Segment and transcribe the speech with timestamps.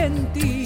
[0.00, 0.59] Argentina,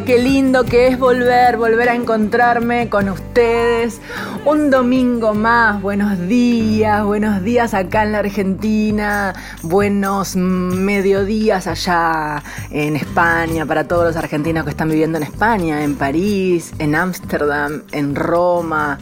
[0.00, 4.00] qué lindo que es volver, volver a encontrarme con ustedes.
[4.46, 12.96] Un domingo más, buenos días, buenos días acá en la Argentina, buenos mediodías allá en
[12.96, 18.14] España, para todos los argentinos que están viviendo en España, en París, en Ámsterdam, en
[18.14, 18.98] Roma.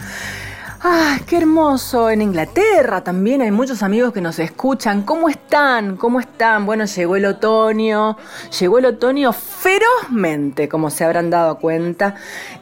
[0.83, 2.09] ¡Ah, qué hermoso!
[2.09, 5.03] En Inglaterra también hay muchos amigos que nos escuchan.
[5.03, 5.99] ¿Cómo están?
[5.99, 6.65] ¿Cómo están?
[6.65, 8.17] Bueno, llegó el otoño.
[8.59, 12.15] Llegó el otoño ferozmente, como se habrán dado cuenta.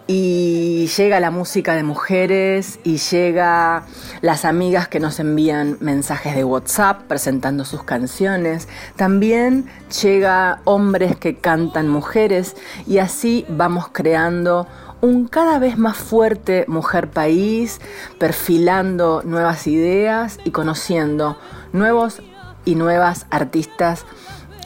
[0.08, 3.84] Y llega la música de mujeres y llega
[4.20, 8.66] las amigas que nos envían mensajes de WhatsApp presentando sus canciones.
[8.96, 9.66] También
[10.02, 14.66] llega hombres que cantan mujeres y así vamos creando
[15.00, 17.80] un cada vez más fuerte mujer país,
[18.18, 21.38] perfilando nuevas ideas y conociendo
[21.72, 22.22] nuevos
[22.64, 24.04] y nuevas artistas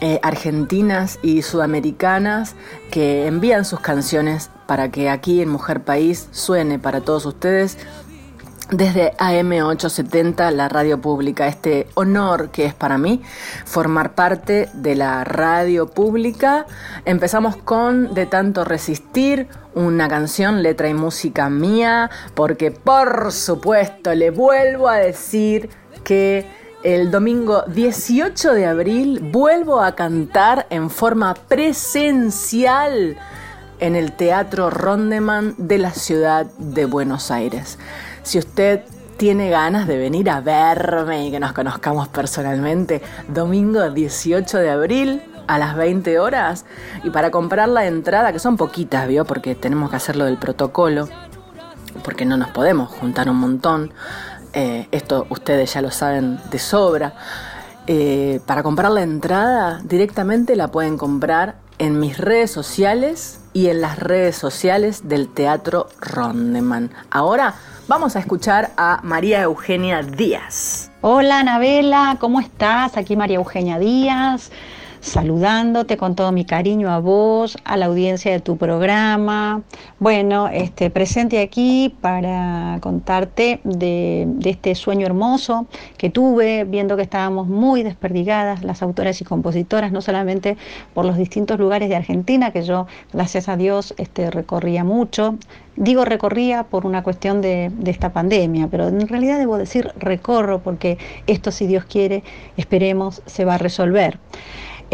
[0.01, 2.55] eh, argentinas y sudamericanas
[2.91, 7.77] que envían sus canciones para que aquí en Mujer País suene para todos ustedes
[8.71, 11.47] desde AM870, la radio pública.
[11.47, 13.21] Este honor que es para mí
[13.65, 16.65] formar parte de la radio pública.
[17.05, 24.29] Empezamos con De tanto resistir, una canción, letra y música mía, porque por supuesto le
[24.29, 25.69] vuelvo a decir
[26.03, 26.45] que
[26.83, 33.17] el domingo 18 de abril vuelvo a cantar en forma presencial
[33.79, 37.77] en el Teatro Rondeman de la ciudad de Buenos Aires.
[38.23, 38.83] Si usted
[39.17, 45.21] tiene ganas de venir a verme y que nos conozcamos personalmente, domingo 18 de abril
[45.47, 46.65] a las 20 horas.
[47.03, 49.25] Y para comprar la entrada, que son poquitas, ¿vio?
[49.25, 51.07] Porque tenemos que hacerlo del protocolo,
[52.03, 53.93] porque no nos podemos juntar un montón.
[54.53, 57.13] Eh, esto ustedes ya lo saben de sobra.
[57.87, 63.81] Eh, para comprar la entrada, directamente la pueden comprar en mis redes sociales y en
[63.81, 66.91] las redes sociales del Teatro Rondeman.
[67.09, 67.55] Ahora
[67.87, 70.91] vamos a escuchar a María Eugenia Díaz.
[71.01, 72.97] Hola Anabela, ¿cómo estás?
[72.97, 74.51] Aquí María Eugenia Díaz
[75.03, 79.61] saludándote con todo mi cariño a vos, a la audiencia de tu programa.
[79.99, 85.67] Bueno, este, presente aquí para contarte de, este sueño hermoso
[85.97, 90.55] que tuve, viendo que estábamos muy desperdigadas las autoras y compositoras, no solamente
[90.93, 95.35] por los distintos lugares de Argentina, que yo, gracias a Dios, este, recorría mucho.
[95.75, 100.59] Digo recorría por una cuestión de, de esta pandemia, pero en realidad debo decir recorro
[100.59, 100.97] porque
[101.27, 102.23] esto, si Dios quiere,
[102.55, 104.17] esperemos, se va a resolver.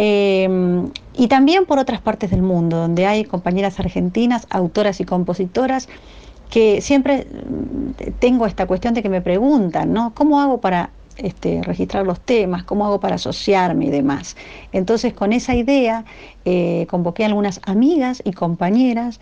[0.01, 5.89] Em, y también por otras partes del mundo, donde hay compañeras argentinas, autoras y compositoras,
[6.49, 10.13] que siempre mm, tengo esta cuestión de que me preguntan, ¿no?
[10.15, 14.37] ¿Cómo hago para este, registrar los temas, cómo hago para asociarme y demás.
[14.71, 16.05] Entonces, con esa idea,
[16.45, 19.19] eh, convoqué a algunas amigas y compañeras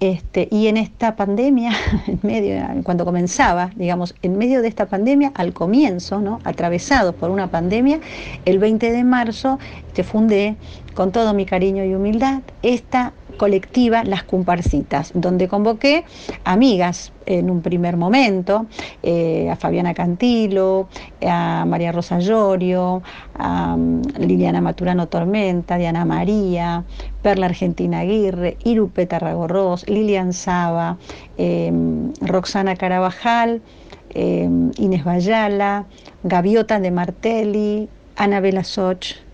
[0.00, 1.72] este, y en esta pandemia,
[2.06, 6.40] en medio, cuando comenzaba, digamos, en medio de esta pandemia, al comienzo, ¿no?
[6.44, 8.00] atravesados por una pandemia,
[8.46, 9.58] el 20 de marzo
[9.92, 10.56] te fundé
[11.00, 16.04] con todo mi cariño y humildad esta colectiva Las Comparcitas, donde convoqué
[16.44, 18.66] amigas en un primer momento,
[19.02, 20.88] eh, a Fabiana Cantilo,
[21.26, 23.02] a María Rosa Llorio,
[23.38, 26.84] a um, Liliana Maturano Tormenta, Diana María,
[27.22, 30.98] Perla Argentina Aguirre, Irupe Tarragorros, Lilian Saba,
[31.38, 33.62] em, Roxana Carabajal,
[34.10, 35.86] em, Inés Bayala,
[36.24, 39.29] Gaviota de Martelli, Anabela Soch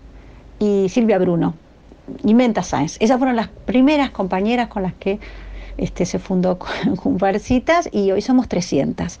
[0.59, 1.55] y Silvia Bruno
[2.23, 2.97] y Menta Sáenz.
[2.99, 5.19] Esas fueron las primeras compañeras con las que
[5.77, 6.57] este, se fundó
[7.01, 9.19] Comparcitas y hoy somos 300,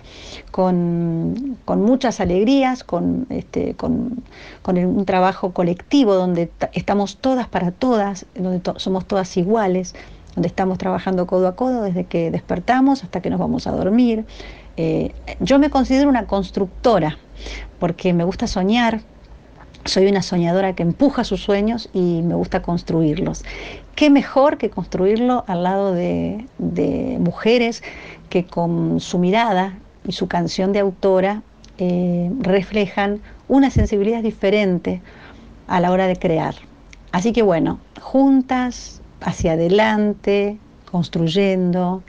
[0.51, 4.23] con, muchas alegrías, con, este, con,
[4.65, 9.93] un trabajo colectivo donde estamos todas para todas, donde somos todas iguales,
[10.35, 14.25] donde estamos trabajando codo a codo desde que despertamos hasta que nos vamos a dormir.
[14.77, 17.17] Eh, yo me considero una constructora
[17.79, 19.01] porque me gusta soñar,
[19.87, 23.43] soy una soñadora que empuja sus sueños y me gusta construirlos.
[23.95, 26.45] ¿Qué mejor que construirlo al lado de,
[27.19, 27.83] mujeres
[28.29, 31.41] que con su mirada y su canción de autora
[31.77, 35.01] eh, reflejan una sensibilidad diferente
[35.67, 36.55] a la hora de crear?
[37.11, 40.57] Así que bueno, juntas, hacia adelante,
[40.91, 42.03] construyendo,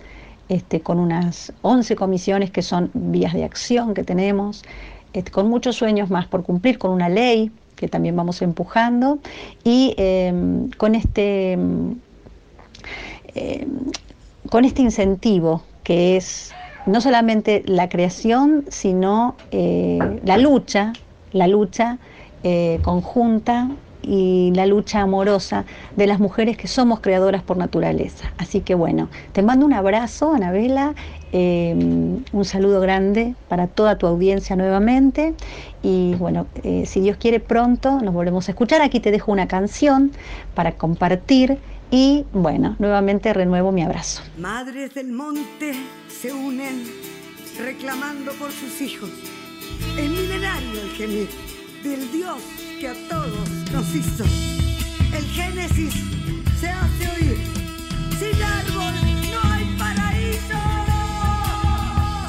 [0.48, 4.64] este, con unas 11 comisiones que son vías de acción que tenemos,
[5.12, 9.18] este, con muchos sueños más por cumplir, con una ley que también vamos empujando,
[9.64, 11.96] y em, con, este, em,
[14.50, 16.52] con este incentivo que es
[16.86, 20.92] no solamente la creación, sino eh, la lucha,
[21.32, 21.98] la lucha
[22.42, 23.68] eh, conjunta
[24.08, 28.32] y la lucha amorosa de las mujeres que somos creadoras por naturaleza.
[28.38, 30.94] Así que bueno, te mando un abrazo, Anabela,
[31.32, 35.34] em, un saludo grande para toda tu audiencia nuevamente
[35.82, 38.80] y bueno, eh, si Dios quiere pronto nos volvemos a escuchar.
[38.80, 40.12] Aquí te dejo una canción
[40.54, 41.58] para compartir
[41.90, 44.22] y bueno, nuevamente renuevo mi abrazo.
[44.38, 45.74] Madres del monte
[46.08, 46.84] se unen
[47.58, 49.10] reclamando por sus hijos.
[49.98, 51.28] Es milenario el gemir
[51.82, 54.24] del Dios que a todos nos hizo.
[55.12, 55.94] El Génesis
[56.60, 57.38] se hace oír.
[58.18, 58.94] Sin árbol
[59.32, 60.54] no hay paraíso.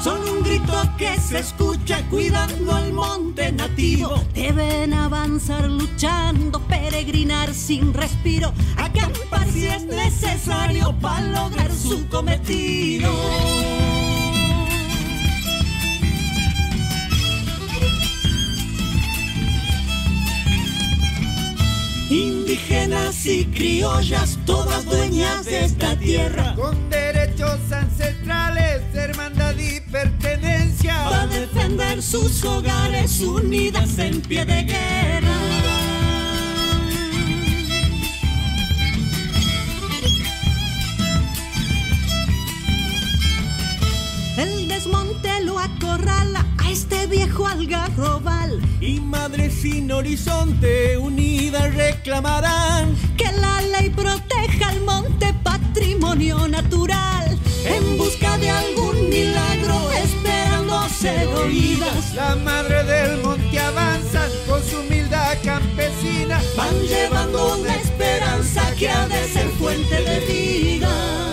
[0.02, 4.22] Son un grito que se escucha cuidando el monte nativo.
[4.34, 8.52] Deben avanzar luchando, peregrinar sin respiro.
[8.76, 13.12] Acampar si es necesario para lograr su cometido.
[22.10, 22.44] In
[23.24, 26.56] y criollas, todas dueñas de esta tierra.
[26.56, 31.04] Con derechos ancestrales, hermandad y pertenencia.
[31.04, 35.36] Para defender sus hogares unidas en pie de guerra.
[44.36, 48.39] El desmonte lo acorrala a este viejo algarrobal.
[48.80, 57.38] Y madres sin horizonte unidas reclamarán que la ley proteja el monte patrimonio natural.
[57.66, 62.14] En busca de algún milagro, esperando ser oídas.
[62.14, 66.40] La madre del monte avanzan con su humildad campesina.
[66.56, 71.29] Van llevando una esperanza que ha de ser fuente de vida.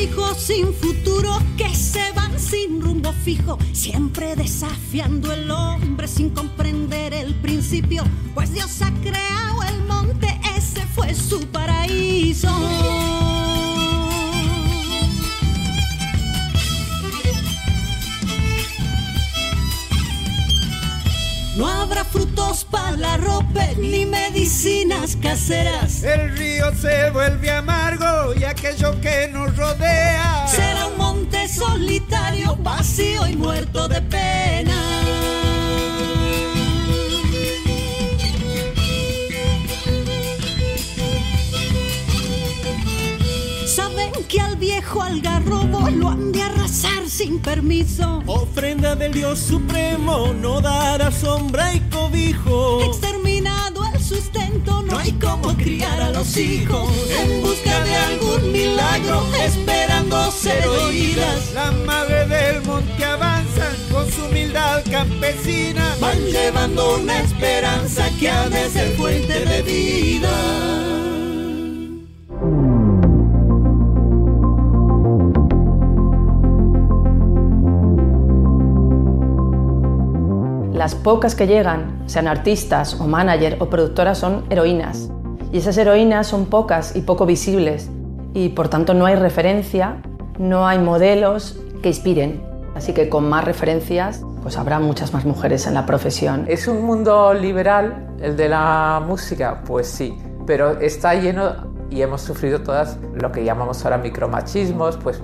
[0.00, 7.14] Hijos sin futuro que se van sin rumbo fijo, siempre desafiando el hombre sin comprender
[7.14, 13.33] el principio, pues Dios ha creado el monte, ese fue su paraíso.
[21.56, 26.02] No habrá frutos para la ropa ni medicinas caseras.
[26.02, 33.26] El río se vuelve amargo y aquello que nos rodea Será un monte solitario, vacío
[33.28, 35.43] y muerto de pena.
[44.34, 48.20] Que al viejo algarrobo lo han de arrasar sin permiso.
[48.26, 52.82] Ofrenda del Dios Supremo no dará sombra y cobijo.
[52.82, 58.50] Exterminado el sustento, no No hay como criar a los hijos en busca de algún
[58.50, 61.52] milagro, esperando ser oídas.
[61.54, 65.94] La madre del monte avanzan con su humildad campesina.
[66.00, 70.93] Van llevando una esperanza que ha de ser fuente de vida.
[80.84, 85.08] Las pocas que llegan, sean artistas o manager o productoras, son heroínas.
[85.50, 87.88] Y esas heroínas son pocas y poco visibles.
[88.34, 90.02] Y por tanto no hay referencia,
[90.38, 92.42] no hay modelos que inspiren.
[92.74, 96.44] Así que con más referencias, pues habrá muchas más mujeres en la profesión.
[96.48, 99.62] ¿Es un mundo liberal el de la música?
[99.64, 100.14] Pues sí,
[100.46, 105.22] pero está lleno y hemos sufrido todas lo que llamamos ahora micromachismos, pues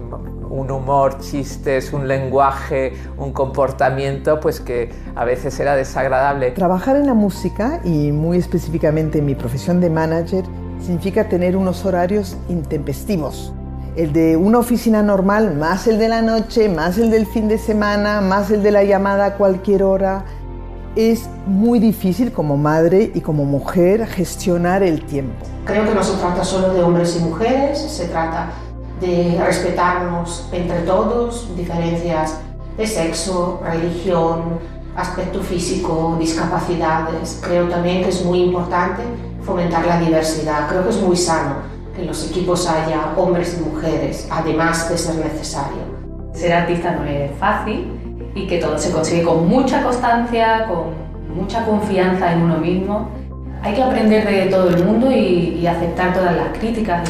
[0.51, 6.51] un humor, chistes, un lenguaje, un comportamiento, pues que a veces era desagradable.
[6.51, 10.45] Trabajar en la música y muy específicamente en mi profesión de manager
[10.81, 13.55] significa tener unos horarios intempestivos.
[13.97, 17.59] El de una oficina normal, más el de la noche, más el del fin de
[17.59, 20.25] semana, más el de la llamada a cualquier hora.
[20.97, 25.47] Es muy difícil como madre y como mujer gestionar el tiempo.
[25.65, 28.51] Creo que no se trata solo de hombres y mujeres, se trata
[29.01, 32.39] de respetarnos entre todos, diferencias
[32.77, 34.59] de sexo, religión,
[34.97, 37.41] aspecto físico, discapacidades.
[37.43, 39.03] Creo también que es muy importante
[39.43, 40.69] fomentar la diversidad.
[40.69, 41.57] Creo que es muy sano
[41.95, 46.01] que en los equipos haya hombres y mujeres, además de ser necesario.
[46.33, 47.93] Ser artista no es fácil
[48.35, 53.09] y que todo se consigue con mucha constancia, con mucha confianza en uno mismo.
[53.63, 57.09] Hay que aprender de todo el mundo y, aceptar todas las críticas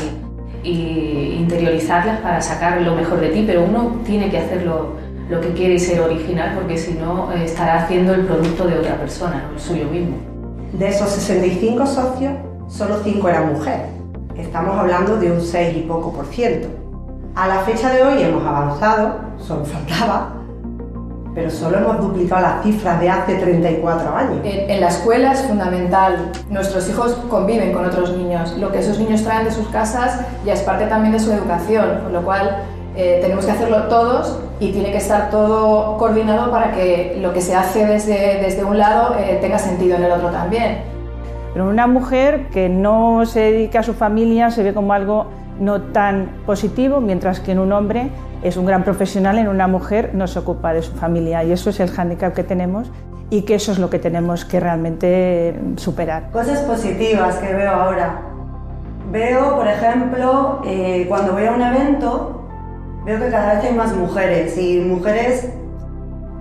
[0.62, 4.96] y interiorizarlas para sacar lo mejor de ti, pero uno tiene que hacer lo,
[5.28, 8.78] lo que quiere y ser original porque si no eh, estará haciendo el producto de
[8.78, 10.16] otra persona, no el suyo mismo.
[10.72, 12.34] De esos 65 socios,
[12.68, 13.86] solo 5 eran mujeres.
[14.36, 16.68] Estamos hablando de un 6 y poco por ciento.
[17.34, 20.39] A la fecha de hoy hemos avanzado, solo faltaba,
[21.34, 24.38] pero solo hemos duplicado las cifras de hace 34 años.
[24.44, 26.32] En, en, la escuela es fundamental.
[26.50, 28.56] Nuestros hijos conviven con otros niños.
[28.58, 32.00] Lo que esos niños traen de sus casas ya es parte también de su educación,
[32.02, 32.64] con lo cual
[32.96, 37.40] eh, tenemos que hacerlo todos y tiene que estar todo coordinado para que lo que
[37.40, 40.78] se hace desde, desde un lado eh, tenga sentido en el otro también.
[41.52, 45.26] Pero una mujer que no se dedica a su familia se ve como algo
[45.60, 48.10] no tan positivo, mientras que en un hombre
[48.42, 51.70] es un gran profesional, en una mujer no se ocupa de su familia y eso
[51.70, 52.90] es el hándicap que tenemos
[53.28, 56.30] y que eso es lo que tenemos que realmente superar.
[56.32, 58.22] Cosas positivas que veo ahora.
[59.12, 62.48] Veo, por ejemplo, eh, cuando voy a un evento,
[63.04, 65.50] veo que cada vez hay más mujeres y mujeres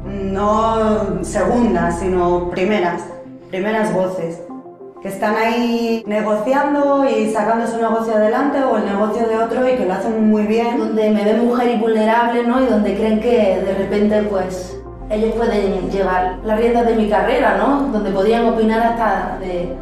[0.06, 3.04] no segundas, sino primeras,
[3.50, 4.42] primeras voces.
[5.02, 9.78] Que están ahí negociando y sacando su negocio adelante o el negocio de otro y
[9.78, 10.78] que lo hacen muy bien.
[10.78, 12.62] Donde me ven mujer y vulnerable, ¿no?
[12.62, 14.78] Y donde creen que de repente, pues,
[15.10, 17.88] ellos pueden llevar la rienda de mi carrera, ¿no?
[17.92, 19.76] Donde podrían opinar hasta de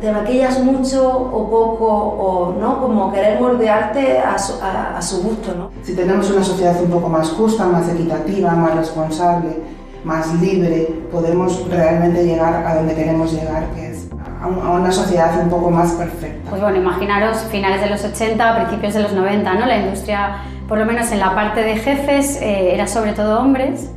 [0.00, 5.54] te maquillas mucho o poco, o no, como querer moldearte a su, a, su gusto.
[5.56, 5.70] ¿no?
[5.82, 9.56] Si tenemos una sociedad un poco más justa, más equitativa, más responsable,
[10.04, 13.95] más libre, podemos realmente llegar a donde queremos llegar, que es
[14.46, 16.50] a una sociedad un poco más perfecta.
[16.50, 19.66] Pues bueno, imaginaros finales de los 80, principios de los 90, ¿no?
[19.66, 20.38] La industria,
[20.68, 23.90] por lo menos en la parte de jefes, eh, era sobre todo hombres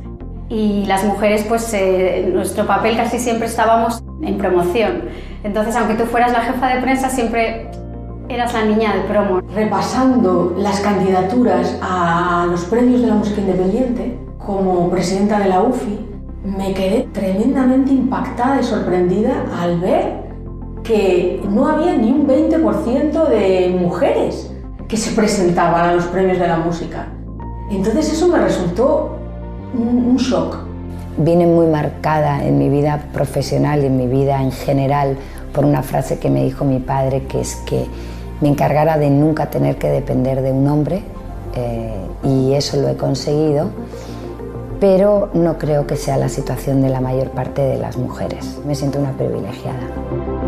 [0.48, 5.04] y las mujeres, pues eh, nuestro papel casi siempre estábamos en promoción.
[5.44, 7.70] Entonces, aunque tú fueras la jefa de prensa, siempre
[8.28, 9.40] eras la niña de promo.
[9.54, 16.06] Repasando las candidaturas a los premios de la música independiente, como presidenta de la UFI,
[16.44, 20.19] me quedé tremendamente impactada y sorprendida al ver
[20.82, 24.50] que no había ni un 20% de mujeres
[24.88, 27.06] que se presentaban a los premios de la música.
[27.70, 29.16] Entonces eso me resultó
[29.74, 30.70] un, un shock
[31.16, 35.16] Vine muy marcada en mi vida profesional y en mi vida en general
[35.52, 37.84] por una frase que me dijo mi padre, que es que
[38.40, 41.02] me encargara de nunca tener que depender de un hombre,
[41.56, 43.70] eh, y eso lo he conseguido,
[44.78, 48.58] pero no creo que sea la situación de la mayor parte de las mujeres.
[48.64, 50.39] Me siento una privilegiada.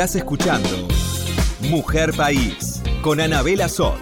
[0.00, 0.88] Estás escuchando
[1.68, 2.69] Mujer País
[3.02, 3.98] con Anabela Soch.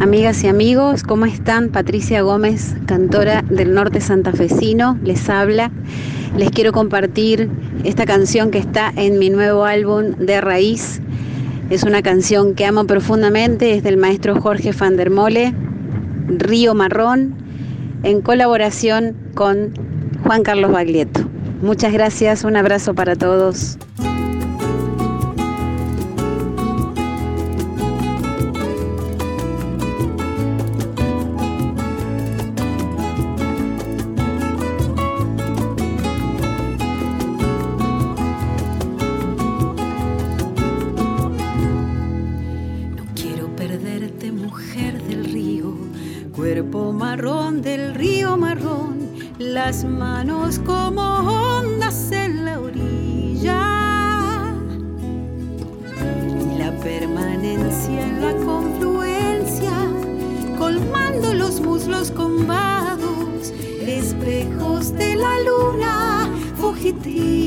[0.00, 1.70] Amigas y amigos, ¿cómo están?
[1.70, 5.70] Patricia Gómez, cantora del norte santafesino, les habla.
[6.36, 7.48] Les quiero compartir
[7.84, 11.00] esta canción que está en mi nuevo álbum de raíz.
[11.70, 15.54] Es una canción que amo profundamente, es del maestro Jorge van der Mole,
[16.28, 17.34] Río Marrón,
[18.02, 19.72] en colaboración con
[20.24, 21.22] Juan Carlos Baglietto.
[21.62, 23.78] Muchas gracias, un abrazo para todos.
[49.76, 51.02] Las manos como
[51.58, 53.60] ondas en la orilla.
[56.56, 59.72] La permanencia en la confluencia,
[60.56, 63.52] colmando los muslos con vados,
[63.86, 67.45] espejos de la luna fugitiva.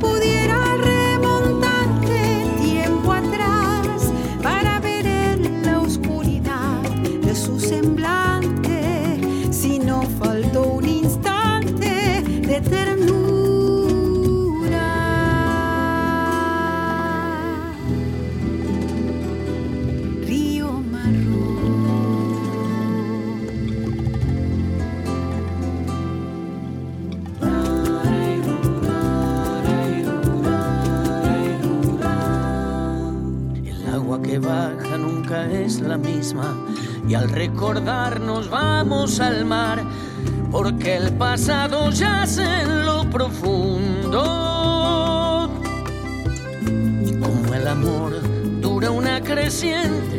[0.00, 0.49] Pudiera
[37.70, 39.84] recordarnos vamos al mar
[40.50, 44.18] porque el pasado yace en lo profundo.
[47.06, 48.20] Y como el amor
[48.60, 50.18] dura una creciente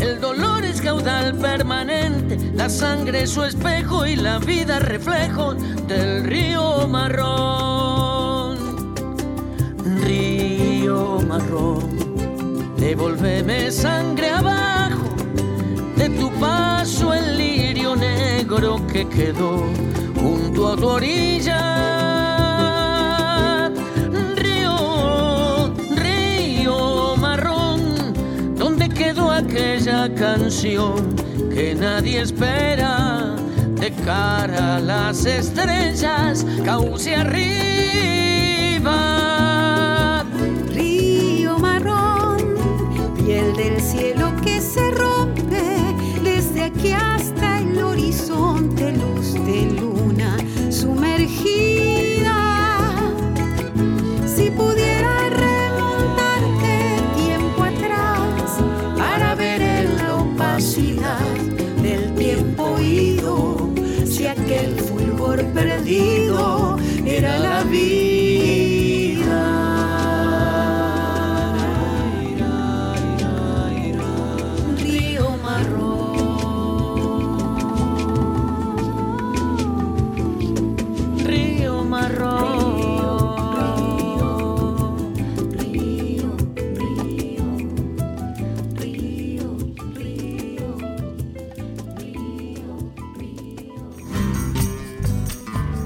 [0.00, 5.52] el dolor es caudal permanente la sangre es su espejo y la vida reflejo
[5.86, 8.56] del río marrón.
[10.02, 14.63] Río marrón, devolveme sangre abajo,
[18.90, 19.62] que quedó
[20.18, 21.60] junto a tu orilla.
[24.36, 28.14] Río, río marrón,
[28.56, 31.14] donde quedó aquella canción
[31.52, 33.36] que nadie espera
[33.80, 38.94] de cara a las estrellas, cauce arriba.
[40.72, 42.38] Río marrón,
[43.16, 44.13] piel del cielo
[51.26, 51.63] He.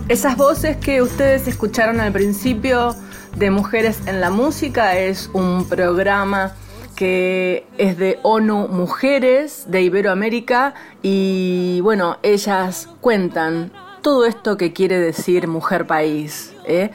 [0.08, 2.94] Esas voces que ustedes escucharon al principio
[3.36, 6.54] de Mujeres en la Música es un programa
[6.96, 14.98] que es de ONU Mujeres de Iberoamérica y bueno, ellas cuentan todo esto que quiere
[14.98, 16.90] decir mujer país, ¿eh?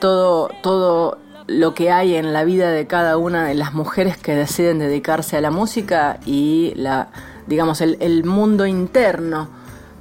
[0.00, 4.34] todo, todo lo que hay en la vida de cada una de las mujeres que
[4.34, 7.10] deciden dedicarse a la música y la,
[7.46, 9.48] digamos, el, el mundo interno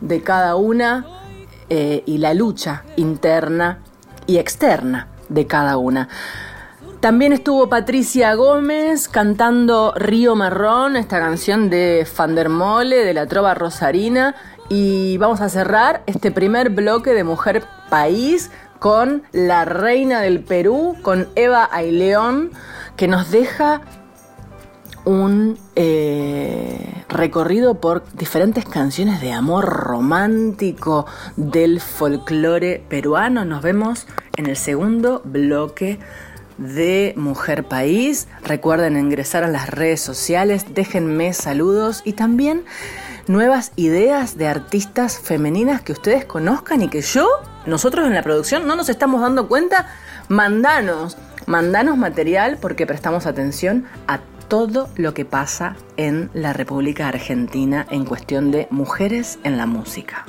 [0.02, 1.06] de cada una
[1.70, 3.80] eh, y la lucha interna
[4.28, 6.10] y externa de cada una.
[7.00, 14.36] También estuvo Patricia Gómez cantando Río Marrón, esta canción de Fandermole, de la trova rosarina.
[14.70, 18.50] Y vamos a cerrar este primer bloque de Mujer País
[18.80, 22.52] con la reina del Perú, con Eva Aileón,
[22.96, 23.82] que nos deja
[25.06, 31.06] un eh, recorrido por diferentes canciones de amor romántico
[31.38, 33.46] del folclore peruano.
[33.46, 36.00] Nos vemos en el segundo bloque
[36.58, 38.28] de Mujer País.
[38.44, 42.64] Recuerden ingresar a las redes sociales, déjenme saludos y también
[43.28, 47.28] nuevas ideas de artistas femeninas que ustedes conozcan y que yo,
[47.66, 49.88] nosotros en la producción, no nos estamos dando cuenta.
[50.28, 57.86] Mandanos, mandanos material porque prestamos atención a todo lo que pasa en la República Argentina
[57.90, 60.26] en cuestión de mujeres en la música.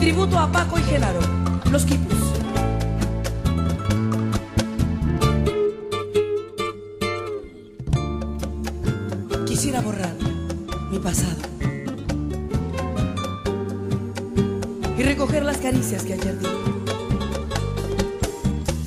[0.00, 1.20] Tributo a Paco y Genaro,
[1.70, 2.39] los quipus.
[11.00, 11.36] Pasado
[14.98, 16.46] y recoger las caricias que ayer di.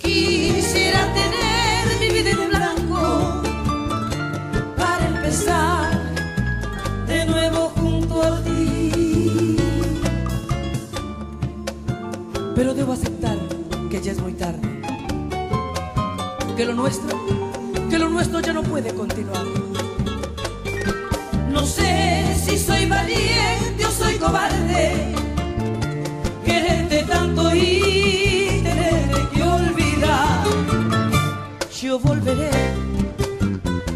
[0.02, 3.42] Quisiera tener mi vida en blanco
[4.78, 6.14] para empezar
[7.08, 9.58] de nuevo junto a ti.
[12.56, 13.38] Pero debo aceptar
[13.90, 14.62] que ya es muy tarde.
[16.56, 17.20] Que lo nuestro,
[17.90, 19.63] que lo nuestro ya no puede continuar.
[23.04, 25.14] Valiente soy cobarde.
[26.46, 30.44] Quererte tanto y tener que olvidar.
[31.82, 32.52] Yo volveré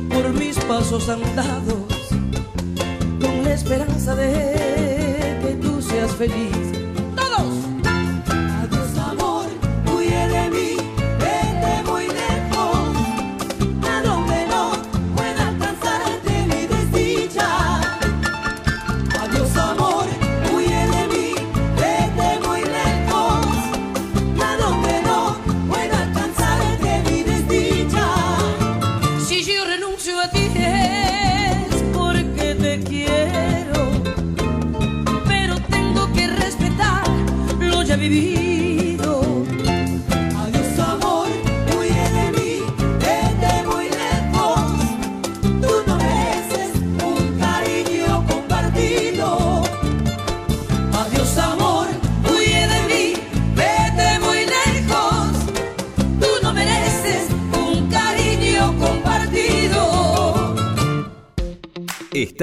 [0.09, 2.11] por mis pasos andados
[3.21, 6.66] con la esperanza de que tú seas feliz.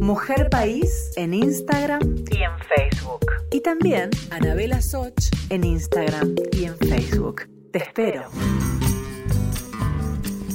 [0.00, 3.26] Mujer País en Instagram y en Facebook.
[3.50, 7.42] Y también Anabela Soch en Instagram y en Facebook.
[7.72, 8.24] Te espero.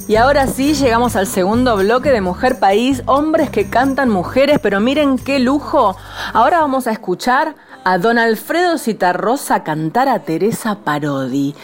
[0.08, 4.80] Y ahora sí, llegamos al segundo bloque de Mujer País, hombres que cantan mujeres, pero
[4.80, 5.96] miren qué lujo.
[6.32, 11.54] Ahora vamos a escuchar a don Alfredo Citarrosa cantar a Teresa Parodi.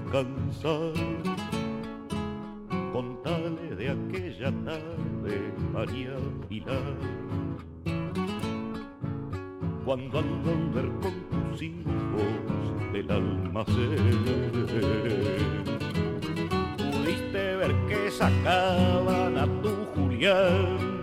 [0.04, 0.92] Descansar.
[2.92, 6.16] Contale de aquella tarde, María
[6.48, 6.96] Pilar,
[9.84, 14.24] cuando al volver con tus hijos del almacén,
[16.76, 20.98] pudiste ver que sacaban a tu Julián.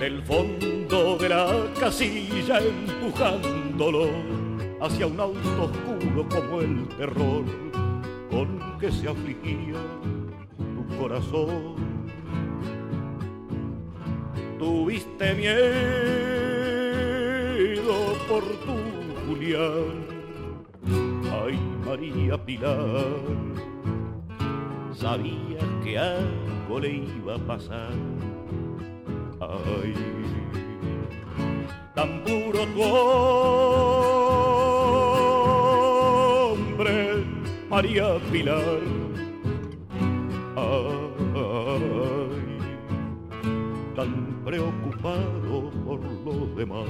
[0.00, 4.37] Del fondo de la casilla empujándolo
[4.80, 7.44] hacia un auto oscuro como el terror
[8.30, 9.76] con que se afligía
[10.58, 11.76] tu corazón.
[14.58, 15.54] Tuviste miedo
[18.28, 18.76] por tu
[19.26, 20.04] Julián,
[21.44, 23.22] ay María Pilar,
[24.92, 27.92] sabías que algo le iba a pasar
[29.40, 29.94] ay,
[31.94, 32.82] tan puro tu
[37.78, 38.80] María Pilar.
[40.56, 41.04] Ay,
[43.94, 46.88] tan preocupado por los demás.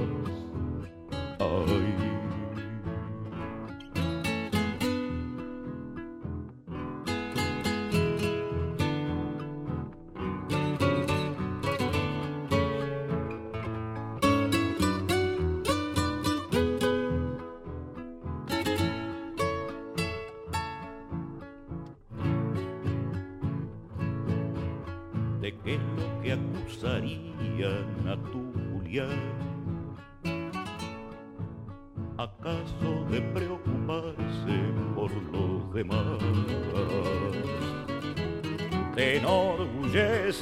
[1.41, 2.18] Ay.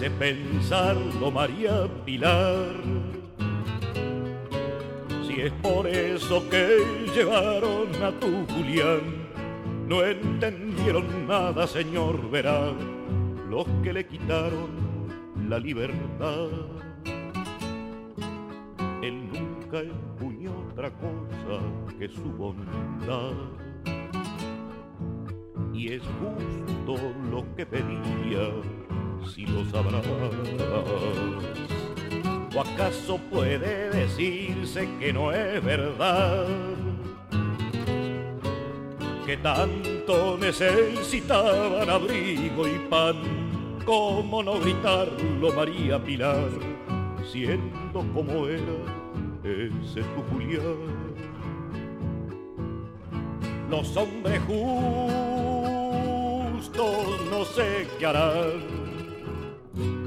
[0.07, 2.75] Enorgullece pensarlo, María Pilar.
[5.27, 6.79] Si es por eso que
[7.15, 9.01] llevaron a tu Julián,
[9.89, 12.73] no entendieron nada, señor, verá,
[13.49, 14.87] los que le quitaron
[15.49, 16.49] la libertad.
[19.03, 21.63] Él nunca empuñó otra cosa
[21.99, 23.33] que su bondad.
[25.73, 26.97] Y es justo
[27.31, 28.49] lo que pedía,
[29.35, 30.05] si lo sabrás.
[32.55, 36.47] ¿O acaso puede decirse que no es verdad?
[39.27, 43.47] Que tanto necesitaban abrigo y pan
[43.87, 46.51] ¿Cómo no gritarlo, María Pilar?
[47.25, 48.61] Siendo como era
[49.45, 51.15] ese tu Julián.
[53.71, 54.67] Los hombres justos
[57.31, 58.86] no sé qué harán.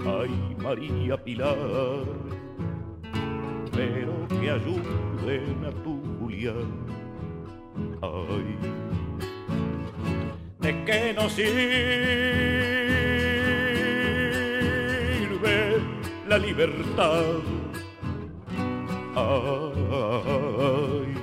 [0.09, 2.05] Ay, María Pilar,
[3.71, 6.71] pero que ayuden a tu Julián.
[8.01, 8.57] Ay,
[10.61, 11.49] ¿de qué nos sirve
[16.27, 17.35] la libertad?
[19.15, 21.13] Ay,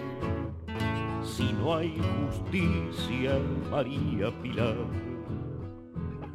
[1.24, 1.98] si no hay
[2.30, 3.38] justicia,
[3.70, 4.76] María Pilar.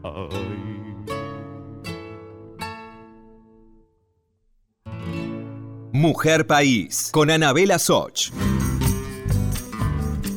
[0.04, 0.81] Ay.
[5.94, 8.32] Mujer País, con Anabela Soch.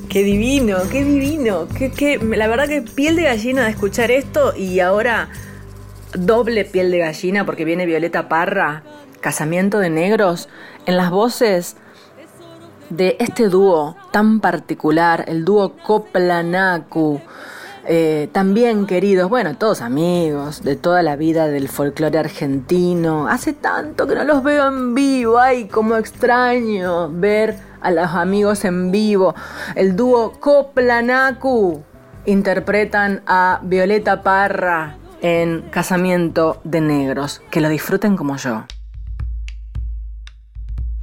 [0.08, 1.68] Qué divino, qué divino.
[1.76, 5.28] Qué, qué- la verdad que piel de gallina de escuchar esto y ahora
[6.14, 8.82] doble piel de gallina porque viene Violeta Parra,
[9.20, 10.48] Casamiento de Negros,
[10.86, 11.76] en las voces
[12.90, 17.20] de este dúo tan particular, el dúo Coplanacu.
[17.86, 23.28] Eh, también queridos, bueno, todos amigos de toda la vida del folclore argentino.
[23.28, 28.64] Hace tanto que no los veo en vivo, ay, como extraño ver a los amigos
[28.64, 29.34] en vivo.
[29.74, 31.82] El dúo Coplanacu
[32.26, 37.42] interpretan a Violeta Parra en Casamiento de Negros.
[37.50, 38.64] Que lo disfruten como yo.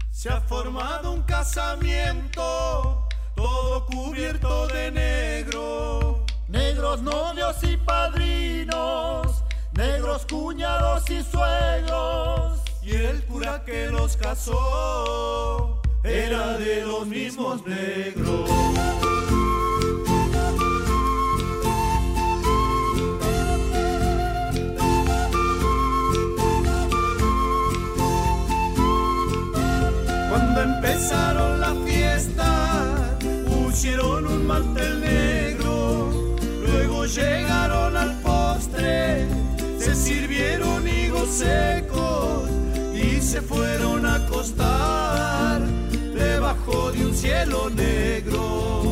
[0.10, 5.01] Se ha formado un casamiento, todo cubierto de negro.
[6.92, 12.60] Negros novios y padrinos, negros cuñados y suegros.
[12.84, 18.50] Y el cura que los casó era de los mismos negros.
[30.30, 35.51] Cuando empezaron la fiesta, pusieron un mantel negro,
[37.06, 39.28] llegaron al postre,
[39.80, 42.50] se sirvieron higos secos
[42.94, 45.62] y se fueron a acostar
[46.14, 48.91] debajo de un cielo negro.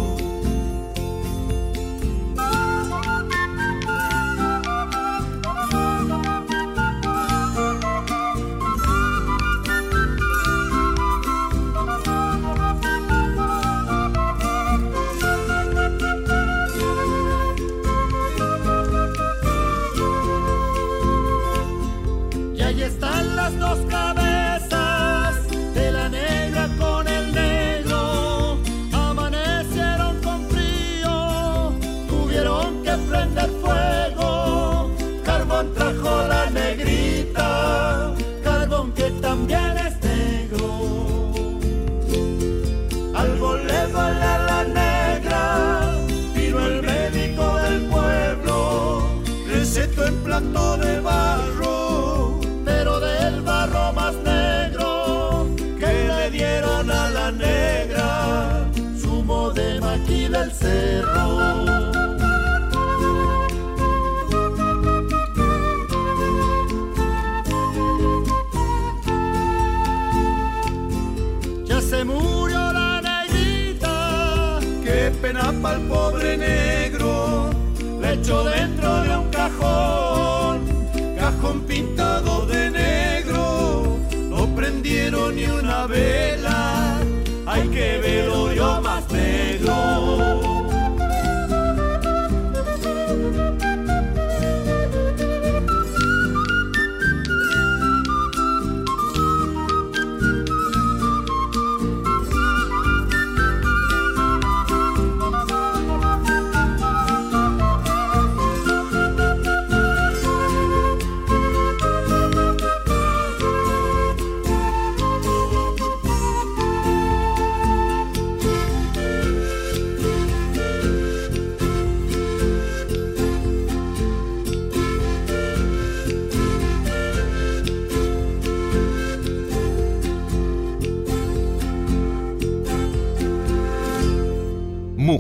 [78.30, 78.59] La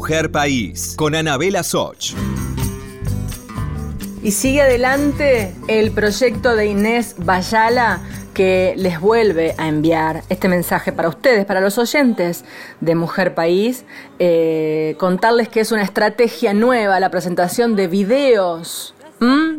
[0.10, 2.16] Mujer País, con Anabela Soch.
[4.24, 8.00] Y sigue adelante el proyecto de Inés Bayala
[8.34, 12.44] que les vuelve a enviar este mensaje para ustedes, para los oyentes
[12.82, 13.86] de Mujer País,
[14.18, 18.96] eh, contarles que es una estrategia nueva la presentación de videos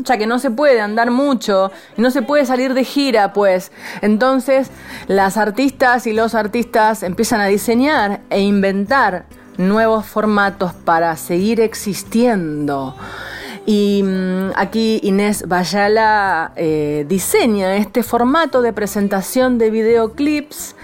[0.04, 3.70] ya que no se puede andar mucho no se puede salir de gira, pues.
[4.00, 4.70] Entonces,
[5.06, 9.26] las artistas y los artistas empiezan a diseñar e inventar
[9.60, 12.96] nuevos formatos para seguir existiendo.
[13.66, 20.74] Y mm, aquí Inés Bayala eh, diseña este formato de presentación de videoclips.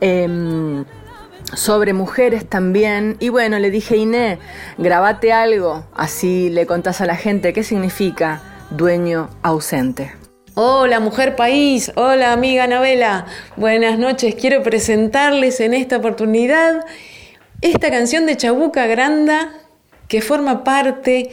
[0.00, 0.84] em,
[1.54, 3.16] sobre mujeres también.
[3.20, 4.38] Y bueno, le dije, Inés,
[4.78, 10.12] grabate algo, así le contás a la gente qué significa dueño ausente.
[10.54, 13.24] Hola Mujer País, hola amiga Anabela,
[13.56, 14.34] buenas noches.
[14.34, 16.84] Quiero presentarles en esta oportunidad
[17.62, 19.52] esta canción de Chabuca Granda
[20.08, 21.30] que forma parte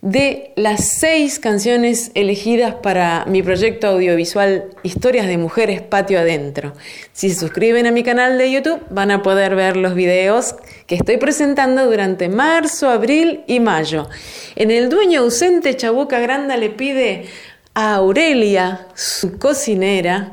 [0.00, 6.72] de las seis canciones elegidas para mi proyecto audiovisual Historias de Mujeres Patio Adentro.
[7.12, 10.54] Si se suscriben a mi canal de YouTube van a poder ver los videos
[10.86, 14.08] que estoy presentando durante marzo, abril y mayo.
[14.54, 17.26] En el dueño ausente Chabuca Granda le pide
[17.74, 20.32] a Aurelia, su cocinera,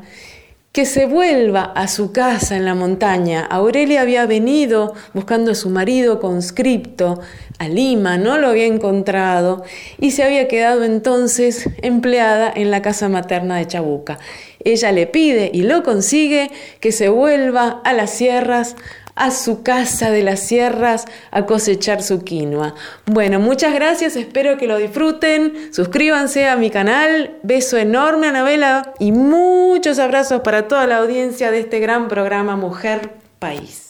[0.72, 3.44] que se vuelva a su casa en la montaña.
[3.44, 7.20] Aurelia había venido buscando a su marido conscripto
[7.58, 9.64] a Lima, no lo había encontrado
[9.98, 14.18] y se había quedado entonces empleada en la casa materna de Chabuca.
[14.62, 18.76] Ella le pide y lo consigue que se vuelva a las sierras
[19.20, 22.74] a su casa de las sierras a cosechar su quinoa.
[23.04, 29.12] Bueno, muchas gracias, espero que lo disfruten, suscríbanse a mi canal, beso enorme Anabela y
[29.12, 33.88] muchos abrazos para toda la audiencia de este gran programa Mujer País.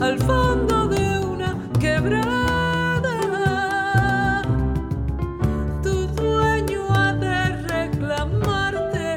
[0.00, 3.12] Al fondo de una quebrada.
[5.82, 9.16] Tu dueño ha de reclamarte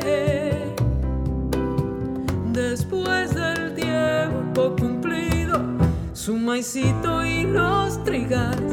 [2.52, 5.62] después del tiempo cumplido
[6.12, 8.73] su maicito y los trigas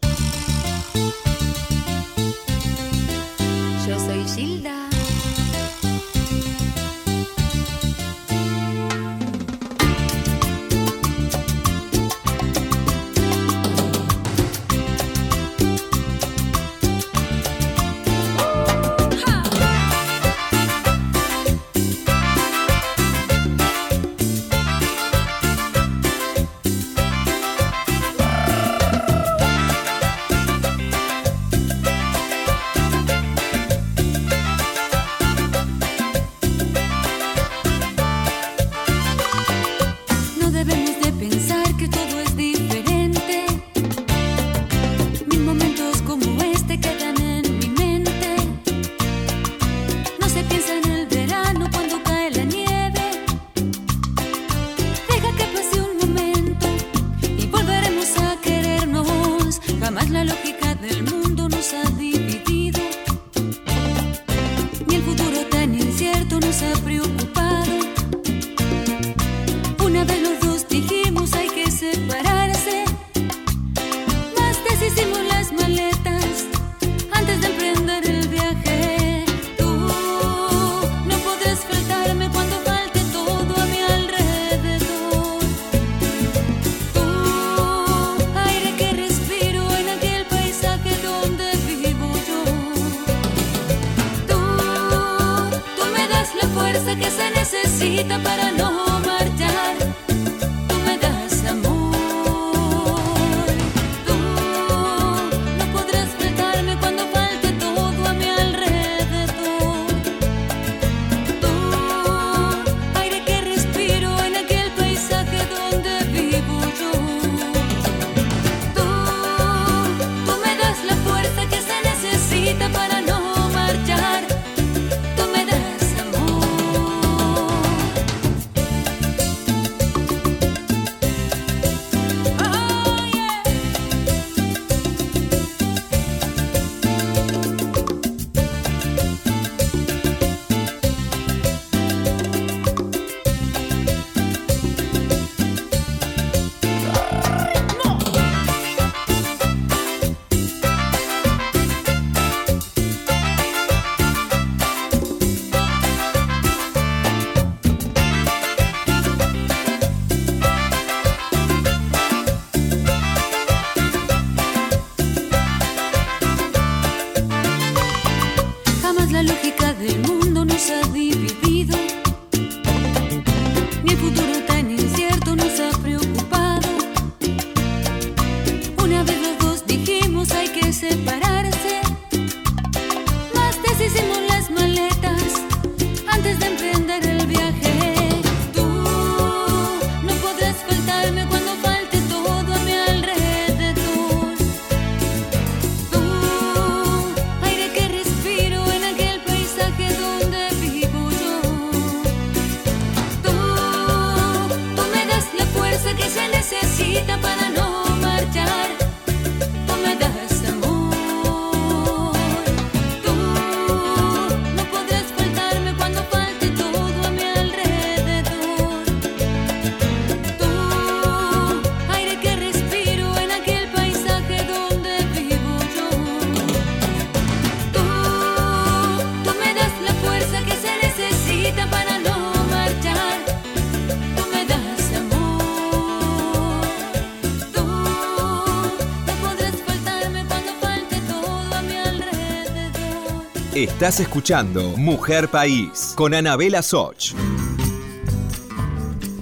[243.81, 247.15] Estás escuchando Mujer País con Anabela Soch.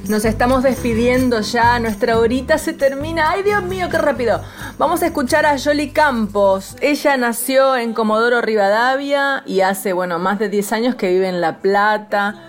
[0.09, 3.31] Nos estamos despidiendo ya, nuestra horita se termina.
[3.31, 4.41] ¡Ay, Dios mío, qué rápido!
[4.77, 6.75] Vamos a escuchar a Yoli Campos.
[6.81, 11.39] Ella nació en Comodoro Rivadavia y hace, bueno, más de 10 años que vive en
[11.39, 12.43] La Plata.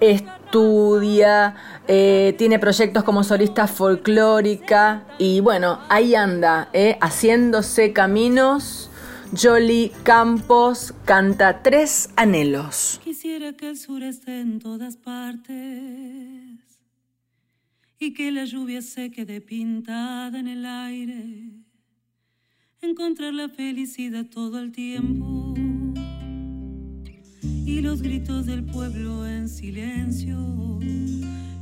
[0.00, 1.54] Estudia,
[1.88, 8.90] eh, tiene proyectos como solista folclórica y bueno, ahí anda, eh, haciéndose caminos.
[9.36, 13.00] Jolly Campos canta Tres Anhelos.
[13.02, 15.54] Quisiera que el sur esté en todas partes
[17.98, 21.50] y que la lluvia se quede pintada en el aire.
[22.80, 25.54] Encontrar la felicidad todo el tiempo
[27.42, 30.38] y los gritos del pueblo en silencio.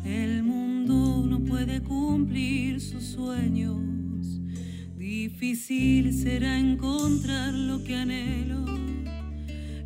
[0.05, 3.92] El mundo no puede cumplir sus sueños.
[5.43, 8.65] Difícil será encontrar lo que anhelo.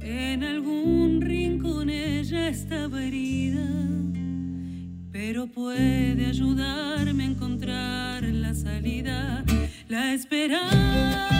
[0.02, 3.66] En algún rincón ella estaba herida,
[5.10, 9.46] pero puede ayudarme a encontrar la salida,
[9.88, 11.35] la esperanza.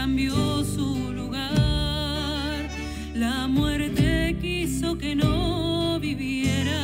[0.00, 2.68] Cambió su lugar.
[3.14, 6.82] La muerte quiso que no viviera,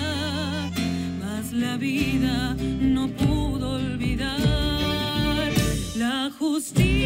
[1.21, 5.53] mas la vida no pudo olvidar
[5.97, 7.04] la justicia.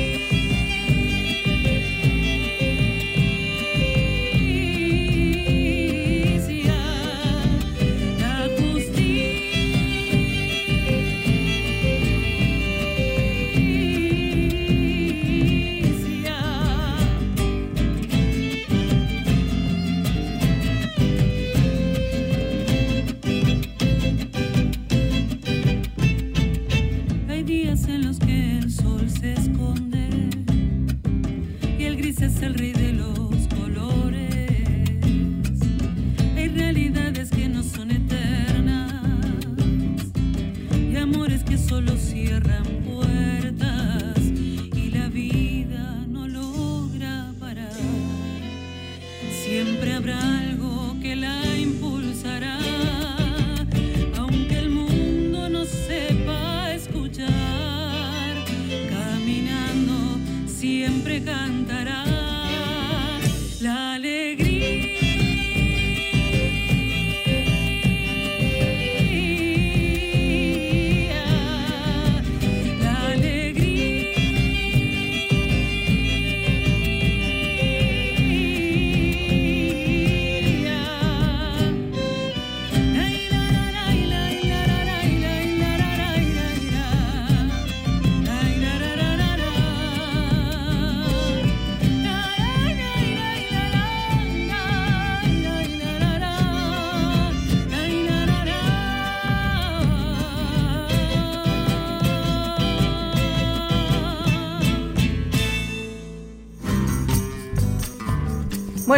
[50.09, 50.38] Siempre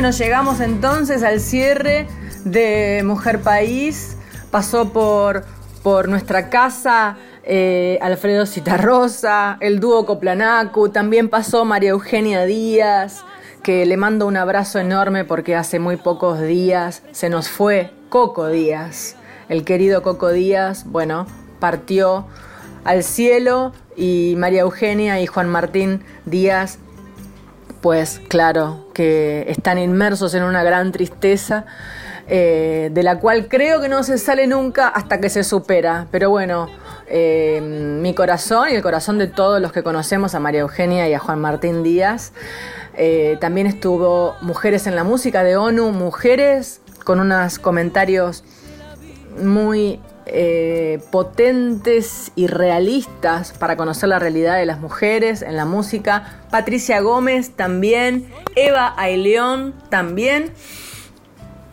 [0.01, 2.07] Bueno, llegamos entonces al cierre
[2.47, 4.17] de Mujer País.
[4.51, 5.45] Pasó por,
[5.83, 13.27] por nuestra casa eh, Alfredo Citarrosa, el dúo Coplanacu, también pasó María Eugenia Díaz,
[13.63, 18.49] que le mando un abrazo enorme porque hace muy pocos días se nos fue Coco
[18.49, 19.17] Díaz.
[19.51, 21.27] El querido Coco Díaz, bueno,
[21.59, 22.25] partió
[22.85, 26.79] al cielo y María Eugenia y Juan Martín Díaz
[27.81, 31.65] pues claro, que están inmersos en una gran tristeza,
[32.29, 36.07] eh, de la cual creo que no se sale nunca hasta que se supera.
[36.11, 36.69] Pero bueno,
[37.09, 41.15] eh, mi corazón y el corazón de todos los que conocemos a María Eugenia y
[41.15, 42.33] a Juan Martín Díaz.
[42.97, 48.45] eh, también estuvo Mujeres en la Música de ONU, Mujeres, con unos comentarios
[49.43, 50.01] muy
[50.33, 56.41] eh, potentes y realistas para conocer la realidad de las mujeres en la música.
[56.51, 60.53] Patricia Gómez también, Eva Aileón también.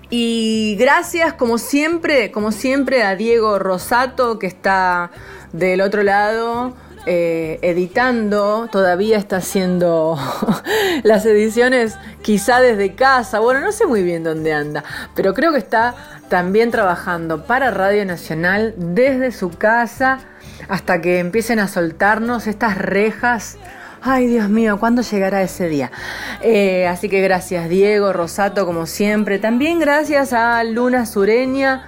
[0.09, 5.11] Y gracias, como siempre, como siempre, a Diego Rosato, que está
[5.51, 6.73] del otro lado.
[7.09, 10.19] Eh, editando, todavía está haciendo
[11.03, 14.83] las ediciones quizá desde casa, bueno, no sé muy bien dónde anda,
[15.15, 15.95] pero creo que está
[16.27, 20.19] también trabajando para Radio Nacional desde su casa
[20.67, 23.57] hasta que empiecen a soltarnos estas rejas.
[24.01, 25.91] Ay, Dios mío, ¿cuándo llegará ese día?
[26.41, 29.39] Eh, así que gracias, Diego, Rosato, como siempre.
[29.39, 31.87] También gracias a Luna Sureña,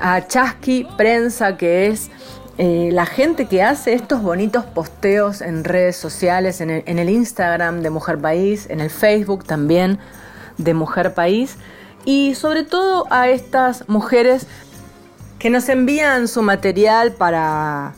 [0.00, 2.10] a Chasqui Prensa, que es
[2.58, 7.10] eh, la gente que hace estos bonitos posteos en redes sociales, en el, en el
[7.10, 9.98] Instagram de Mujer País, en el Facebook también
[10.56, 11.56] de Mujer País.
[12.04, 14.46] Y sobre todo a estas mujeres
[15.38, 17.92] que nos envían su material para,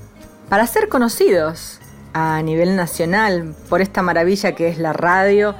[0.48, 1.78] para ser conocidos
[2.12, 5.54] a nivel nacional por esta maravilla que es la radio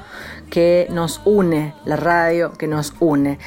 [0.50, 3.38] que nos une, la radio que nos une.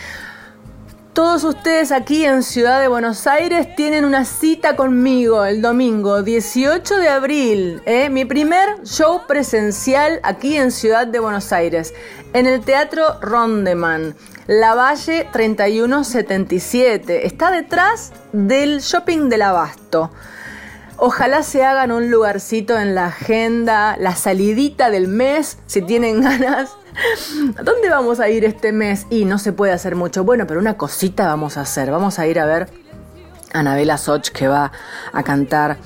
[1.14, 6.96] Todos ustedes aquí en Ciudad de Buenos Aires tienen una cita conmigo el domingo 18
[7.00, 8.10] de abril, ¿eh?
[8.10, 11.94] mi primer show presencial aquí en Ciudad de Buenos Aires,
[12.32, 14.16] en el Teatro Rondeman,
[14.48, 17.28] La Valle 3177.
[17.28, 20.12] Está detrás del Shopping del Abasto.
[20.96, 26.78] Ojalá se hagan un lugarcito en la agenda, la salidita del mes, si tienen ganas.
[27.58, 29.08] ¿A dónde vamos a ir este mes?
[29.10, 30.24] Y no se puede hacer mucho.
[30.24, 31.92] Bueno, pero una cosita vamos a hacer.
[31.92, 32.70] Vamos a ir a ver
[33.54, 34.72] a Anabela Soch que va
[35.14, 35.78] a cantar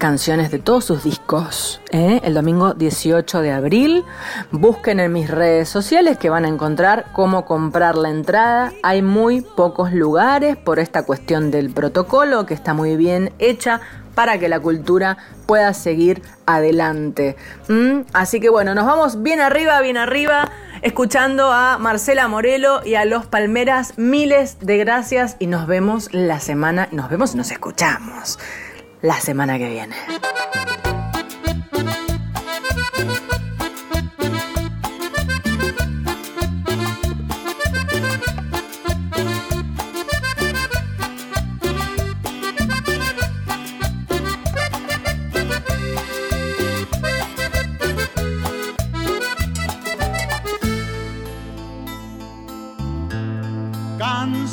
[0.00, 2.22] canciones de todos sus discos ¿eh?
[2.24, 4.04] el domingo 18 de abril.
[4.50, 8.72] Busquen en mis redes sociales que van a encontrar cómo comprar la entrada.
[8.82, 13.82] Hay muy pocos lugares por esta cuestión del protocolo que está muy bien hecha
[14.20, 15.16] para que la cultura
[15.46, 17.36] pueda seguir adelante.
[17.68, 18.00] ¿Mm?
[18.12, 20.50] Así que bueno, nos vamos bien arriba, bien arriba,
[20.82, 23.94] escuchando a Marcela Morelo y a Los Palmeras.
[23.96, 28.38] Miles de gracias y nos vemos la semana, nos vemos y nos escuchamos
[29.00, 29.96] la semana que viene.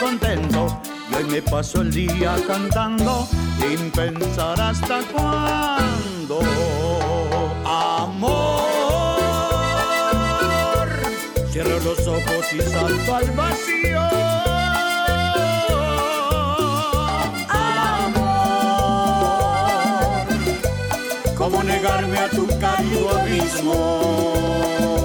[0.00, 0.80] contento.
[1.10, 3.26] Y hoy me paso el día cantando
[3.58, 6.40] sin pensar hasta cuándo.
[7.64, 8.58] Amor,
[11.50, 14.00] cierro los ojos y salto al vacío.
[18.20, 18.76] Amor,
[21.36, 24.99] ¿cómo negarme a tu cálido abismo?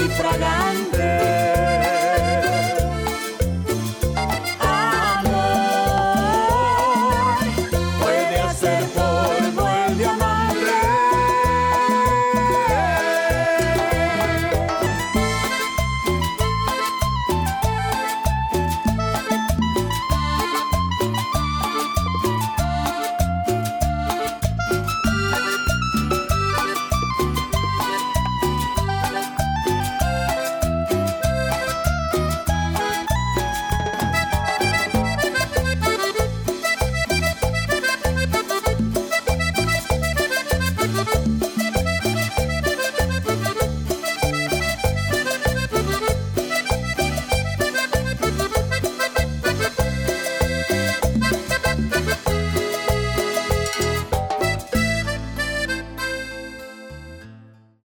[0.00, 0.89] e fragante.